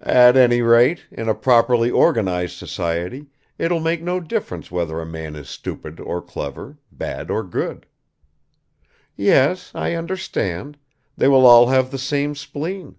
"At 0.00 0.38
any 0.38 0.62
rate, 0.62 1.04
in 1.10 1.28
a 1.28 1.34
properly 1.34 1.90
organized 1.90 2.56
society 2.56 3.26
it 3.58 3.70
will 3.70 3.78
make 3.78 4.00
no 4.02 4.18
difference 4.18 4.70
whether 4.70 5.02
a 5.02 5.04
man 5.04 5.36
is 5.36 5.50
stupid 5.50 6.00
or 6.00 6.22
clever, 6.22 6.78
bad 6.90 7.30
or 7.30 7.42
good." 7.44 7.84
"Yes, 9.16 9.70
I 9.74 9.92
understand. 9.96 10.78
They 11.14 11.28
will 11.28 11.44
all 11.44 11.66
have 11.68 11.90
the 11.90 11.98
same 11.98 12.34
spleen." 12.34 12.96